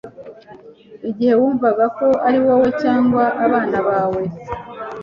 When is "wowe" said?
2.45-2.67